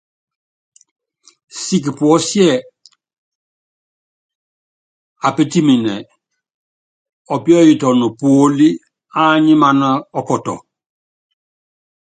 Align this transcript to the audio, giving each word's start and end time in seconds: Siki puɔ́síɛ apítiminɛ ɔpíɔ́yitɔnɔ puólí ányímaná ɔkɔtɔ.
Siki 1.61 1.91
puɔ́síɛ 1.97 2.53
apítiminɛ 5.27 5.93
ɔpíɔ́yitɔnɔ 7.33 8.07
puólí 8.19 8.67
ányímaná 9.23 9.89
ɔkɔtɔ. 10.19 10.55